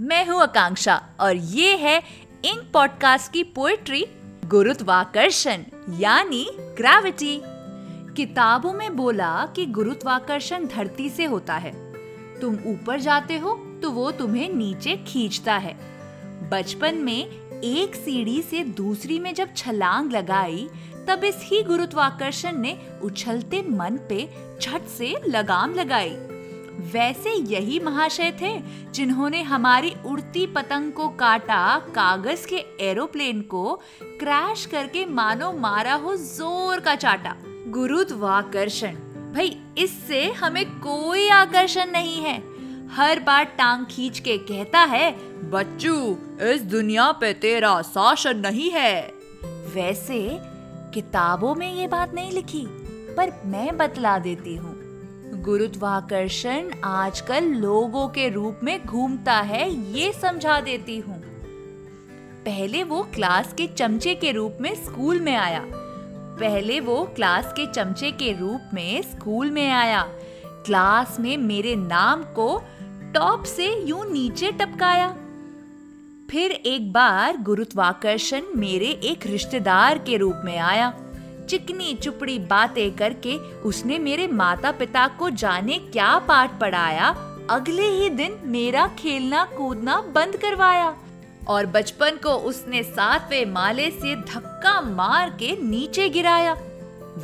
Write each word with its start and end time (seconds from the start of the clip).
मैं 0.00 0.26
हूँ 0.26 0.40
आकांक्षा 0.42 0.94
और 1.20 1.36
ये 1.36 1.76
है 1.76 1.96
इन 2.44 2.60
पॉडकास्ट 2.72 3.32
की 3.32 3.42
पोएट्री 3.44 4.04
गुरुत्वाकर्षण, 4.44 5.62
यानी 5.98 6.46
ग्रेविटी 6.76 7.40
किताबों 8.16 8.72
में 8.72 8.96
बोला 8.96 9.46
कि 9.56 9.64
गुरुत्वाकर्षण 9.66 10.66
धरती 10.66 11.08
से 11.10 11.24
होता 11.24 11.56
है। 11.56 11.72
तुम 12.40 12.58
ऊपर 12.66 13.00
जाते 13.00 13.38
हो 13.38 13.54
तो 13.82 13.90
वो 13.90 14.10
तुम्हें 14.10 14.48
नीचे 14.48 14.96
खींचता 15.08 15.56
है। 15.56 15.76
बचपन 16.50 16.94
में 16.94 17.60
एक 17.60 17.94
सीढ़ी 17.94 18.40
से 18.42 18.64
दूसरी 18.64 19.18
में 19.18 19.32
जब 19.34 19.54
छलांग 19.56 20.12
लगाई, 20.12 20.68
तब 21.08 21.24
इस 21.24 21.40
ही 21.42 21.62
गुरुत्वाकर्षण 21.62 22.56
ने 22.56 22.78
उछलते 23.02 23.62
मन 23.62 23.98
पे 24.08 24.28
झट 24.62 24.86
से 24.88 25.14
लगाम 25.28 25.74
लगाई। 25.74 26.16
वैसे 26.78 27.30
यही 27.30 27.78
महाशय 27.80 28.32
थे 28.40 28.58
जिन्होंने 28.92 29.42
हमारी 29.42 29.94
उड़ती 30.06 30.46
पतंग 30.46 30.92
को 30.92 31.08
काटा, 31.08 31.78
कागज़ 31.78 32.46
के 32.46 32.64
एरोप्लेन 32.80 33.40
को 33.42 33.80
क्रैश 34.02 34.64
करके 34.66 35.04
मानो 35.06 35.52
मारा 35.52 35.94
हो 35.94 36.16
ज़ोर 36.16 36.80
का 36.80 36.94
चाटा। 36.94 37.34
गुरुत्वाकर्षण। 37.68 38.94
भाई, 39.34 39.56
इससे 39.78 40.24
हमें 40.32 40.64
कोई 40.80 41.28
आकर्षण 41.28 41.90
नहीं 41.90 42.16
है। 42.16 42.38
हर 42.88 43.20
बार 43.20 43.44
टांग 43.44 43.86
खींच 43.86 44.18
के 44.18 44.38
कहता 44.38 44.80
है, 44.84 45.10
बच्चू, 45.50 45.94
इस 46.42 46.62
दुनिया 46.62 47.10
पे 47.12 47.32
तेरा 47.32 47.80
शासन 47.82 48.36
नहीं 48.36 48.70
है। 48.70 49.00
वैसे 49.74 50.38
किताबों 50.94 51.54
में 51.54 51.72
ये 51.74 51.86
बात 51.86 52.14
नहीं 52.14 52.32
लिखी, 52.32 52.66
पर 53.14 53.32
मैं 53.44 53.76
बतला 53.76 54.18
देती 54.18 54.56
हूँ। 54.56 54.77
गुरुत्वाकर्षण 55.34 56.70
आजकल 56.84 57.44
लोगों 57.44 58.08
के 58.08 58.28
रूप 58.28 58.60
में 58.62 58.86
घूमता 58.86 59.34
है, 59.34 59.92
ये 59.92 60.12
समझा 60.12 60.60
देती 60.60 60.98
हूँ। 60.98 61.22
पहले 62.44 62.82
वो 62.84 63.02
क्लास 63.02 63.52
के 63.52 63.66
चमचे 63.66 64.14
के 64.14 64.32
रूप 64.32 64.58
में 64.60 64.74
स्कूल 64.74 65.20
में 65.20 65.36
आया। 65.36 65.64
पहले 66.40 66.80
वो 66.80 67.12
क्लास 67.16 67.52
के 67.52 67.72
चमचे 67.72 68.10
के 68.10 68.32
रूप 68.32 68.70
में 68.74 69.02
स्कूल 69.02 69.50
में 69.50 69.70
आया। 69.70 70.02
क्लास 70.44 71.16
में 71.20 71.36
मेरे 71.36 71.76
नाम 71.76 72.22
को 72.22 72.62
टॉप 73.14 73.44
से 73.44 73.84
यूँ 73.84 74.12
नीचे 74.12 74.52
टपकाया। 74.52 75.16
फिर 76.30 76.50
एक 76.50 76.92
बार 76.92 77.36
गुरुत्वाकर्षण 77.36 78.42
मेरे 78.56 78.86
एक 78.86 79.26
रिश्तेदार 79.26 79.98
के 79.98 80.16
रूप 80.16 80.40
में 80.44 80.58
आया। 80.58 80.94
चिकनी 81.48 81.94
चुपड़ी 81.94 82.38
बातें 82.38 82.96
करके 82.96 83.36
उसने 83.62 83.98
मेरे 83.98 84.26
माता 84.28 84.72
पिता 84.72 85.06
को 85.08 85.30
जाने 85.30 85.78
क्या 85.78 86.18
पाठ 86.18 86.58
पढ़ाया। 86.60 87.08
अगले 87.50 87.86
ही 87.88 88.10
दिन 88.10 88.36
मेरा 88.44 88.86
खेलना 88.98 89.44
कूदना 89.56 90.00
बंद 90.14 90.36
करवाया 90.36 90.94
और 91.48 91.66
बचपन 91.66 92.16
को 92.22 92.30
उसने 92.30 92.82
सातवें 92.82 93.44
माले 93.46 93.90
से 93.90 94.14
धक्का 94.16 94.80
मार 94.80 95.30
के 95.30 95.56
नीचे 95.62 96.08
गिराया। 96.08 96.52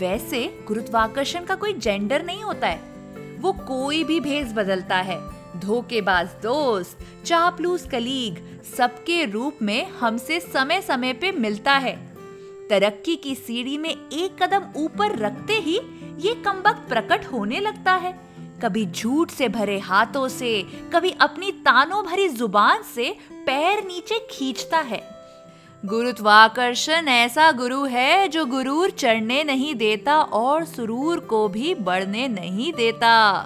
वैसे 0.00 0.44
गुरुत्वाकर्षण 0.68 1.44
का 1.44 1.54
कोई 1.54 1.72
जेंडर 1.72 2.24
नहीं 2.24 2.42
होता 2.42 2.68
है। 2.68 3.38
वो 3.40 3.52
कोई 3.52 4.04
भी 4.04 4.20
भेज 4.20 4.52
बदलता 4.52 4.96
है। 4.96 5.18
धोखेबाज 5.60 6.28
दोस्त, 6.42 6.98
चापलूस 7.24 7.86
कलीग, 7.86 8.36
सबके 8.76 9.24
रूप 9.24 9.58
में 9.62 9.90
हमसे 9.90 10.40
समय 10.40 10.80
समय 10.80 11.12
पे 11.12 11.32
मिलता 11.32 11.72
है। 11.72 12.09
तरक्की 12.70 13.16
की 13.16 13.34
सीढ़ी 13.34 13.78
में 13.78 13.90
एक 13.90 14.42
कदम 14.42 14.80
ऊपर 14.80 15.18
रखते 15.18 15.52
ही 15.52 15.80
ये 16.18 16.34
कमबख्त 16.34 16.88
प्रकट 16.88 17.26
होने 17.26 17.60
लगता 17.60 17.94
है। 17.94 18.12
कभी 18.62 18.86
झूठ 18.86 19.30
से 19.30 19.48
भरे 19.48 19.78
हाथों 19.78 20.28
से, 20.28 20.66
कभी 20.94 21.10
अपनी 21.10 21.52
तानों 21.52 22.04
भरी 22.04 22.28
ज़ुबान 22.28 22.82
से 22.94 23.16
पैर 23.32 23.84
नीचे 23.84 24.18
खींचता 24.30 24.78
है। 24.78 25.02
गुरुत्वाकर्षण 25.86 27.08
ऐसा 27.08 27.52
गुरु 27.52 27.84
है 27.84 28.28
जो 28.28 28.46
गुरूर 28.46 28.90
चढ़ने 28.90 29.44
नहीं 29.44 29.74
देता 29.74 30.20
और 30.20 30.64
सुरूर 30.64 31.20
को 31.20 31.48
भी 31.48 31.74
बढ़ने 31.74 32.28
नहीं 32.28 32.72
देता। 32.72 33.40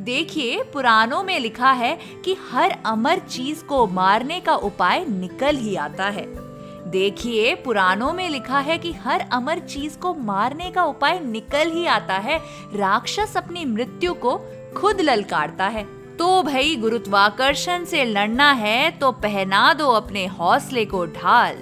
देखिए, 0.00 0.62
पुराणों 0.62 1.22
में 1.22 1.40
लिखा 1.40 1.72
है 1.72 1.98
कि 2.24 2.36
हर 2.50 2.70
अमर 2.86 3.18
चीज़ 3.18 3.64
को 3.64 3.86
मारने 3.86 4.40
का 4.40 4.54
उपाय 4.54 5.04
निकल 5.04 5.56
ही 5.56 5.76
आता 5.76 6.04
है। 6.04 6.51
देखिए, 6.92 7.54
पुराणों 7.54 8.12
में 8.12 8.28
लिखा 8.30 8.58
है 8.58 8.76
कि 8.78 8.92
हर 8.92 9.20
अमर 9.32 9.58
चीज़ 9.58 9.96
को 9.98 10.14
मारने 10.14 10.70
का 10.70 10.84
उपाय 10.84 11.20
निकल 11.20 11.70
ही 11.70 11.86
आता 11.86 12.14
है। 12.14 12.38
राक्षस 12.74 13.36
अपनी 13.36 13.64
मृत्यु 13.64 14.14
को 14.14 14.36
खुद 14.76 15.00
ललकारता 15.00 15.66
है। 15.66 15.84
तो 16.16 16.42
भाई 16.42 16.76
गुरुत्वाकर्षण 16.76 17.84
से 17.84 18.04
लड़ना 18.04 18.50
है 18.52 18.90
तो 18.90 19.12
पहना 19.12 19.72
दो 19.74 19.88
अपने 19.90 20.26
हौसले 20.26 20.84
को 20.84 21.04
ढाल। 21.06 21.58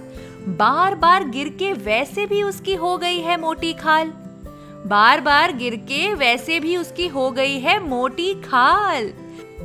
बार 0.49 0.95
बार 0.95 1.29
गिर 1.29 1.49
के 1.49 1.73
वैसे 1.73 2.27
भी 2.27 2.43
उसकी 2.43 2.75
हो 2.75 2.97
गई 2.99 3.21
है 3.21 3.41
मोटी 3.41 3.73
खाल। 3.73 4.13
बार 4.87 5.21
बार 5.21 5.53
गिर 5.53 5.77
के 5.89 6.15
वैसे 6.15 6.61
भी 6.61 6.77
उसकी 6.77 7.07
हो 7.07 7.31
गई 7.31 7.59
है 7.59 7.79
मोटी 7.89 8.35
खाल। 8.35 9.13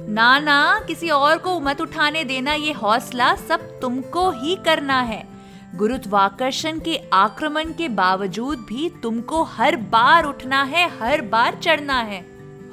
ना 0.09 0.39
ना 0.39 0.79
किसी 0.87 1.09
और 1.09 1.37
को 1.37 1.59
मत 1.59 1.81
उठाने 1.81 2.23
देना, 2.23 2.53
ये 2.53 2.71
हौसला 2.71 3.35
सब 3.35 3.79
तुमको 3.79 4.29
ही 4.31 4.55
करना 4.55 5.01
है। 5.01 5.34
गुरुत्वाकर्षण 5.75 6.79
के 6.79 7.09
आक्रमण 7.13 7.73
के 7.73 7.87
बावजूद 7.89 8.59
भी 8.59 8.89
तुमको 9.03 9.43
हर 9.43 9.75
बार 9.75 10.23
उठना 10.23 10.63
है, 10.63 10.99
हर 10.99 11.21
बार 11.21 11.59
चढ़ना 11.63 12.01
है। 12.01 12.19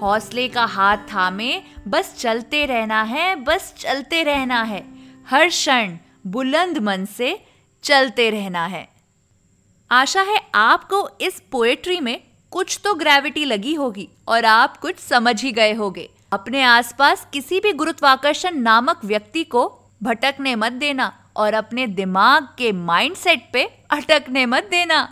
हौसले 0.01 0.49
का 0.49 0.65
हाथ 0.65 0.97
थामे, 0.97 1.63
बस 1.89 2.15
चलते 2.19 2.67
रहना 2.67 3.03
है, 3.03 3.35
बस 3.37 3.75
चलते 3.79 4.23
रहना 4.23 4.63
है। 4.63 4.85
हर 5.29 5.49
क्षण 5.49 5.97
बुलंद 6.27 6.79
मन 6.79 7.05
से 7.05 7.45
चलते 7.83 8.31
रहना 8.31 8.67
है। 8.67 8.89
आशा 9.91 10.23
है 10.23 10.41
आपको 10.55 11.11
इस 11.21 11.43
पोएट्री 11.51 12.01
में 12.01 12.21
कुछ 12.51 12.81
तो 12.85 12.95
ग्रेविटी 12.95 13.45
लगी 13.45 13.75
होगी 13.75 14.09
और 14.29 14.45
आप 14.45 14.77
कुछ 14.77 14.99
समझ 14.99 15.43
ही 15.43 15.53
गए 15.53 15.73
होगे। 15.73 16.11
अपने 16.33 16.63
आसपास 16.63 17.27
किसी 17.33 17.61
भी 17.61 17.73
गुरुत्वाकर्षण 17.73 18.59
नामक 18.59 19.01
व्यक्ति 19.05 19.45
को 19.45 19.79
भटकने 20.03 20.55
मत 20.55 20.73
देना। 20.73 21.19
और 21.37 21.55
अपने 21.55 21.87
दिमाग 21.87 22.49
के 22.59 22.73
माइंडसेट 22.73 23.49
पे 23.53 23.65
अटकने 23.91 24.47
मत 24.47 24.69
देना। 24.71 25.09